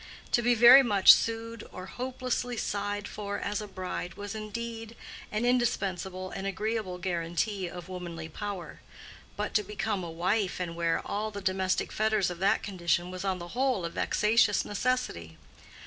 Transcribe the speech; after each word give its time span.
To 0.31 0.41
be 0.41 0.55
very 0.55 0.81
much 0.81 1.13
sued 1.13 1.63
or 1.71 1.85
hopelessly 1.85 2.57
sighed 2.57 3.07
for 3.07 3.37
as 3.37 3.61
a 3.61 3.67
bride 3.67 4.15
was 4.15 4.33
indeed 4.33 4.95
an 5.31 5.45
indispensable 5.45 6.31
and 6.31 6.47
agreeable 6.47 6.97
guarantee 6.97 7.67
of 7.69 7.87
womanly 7.87 8.27
power; 8.27 8.79
but 9.37 9.53
to 9.53 9.61
become 9.61 10.03
a 10.03 10.09
wife 10.09 10.59
and 10.59 10.75
wear 10.75 11.03
all 11.05 11.29
the 11.29 11.39
domestic 11.39 11.91
fetters 11.91 12.31
of 12.31 12.39
that 12.39 12.63
condition, 12.63 13.11
was 13.11 13.23
on 13.23 13.37
the 13.37 13.49
whole 13.49 13.85
a 13.85 13.91
vexatious 13.91 14.65
necessity. 14.65 15.37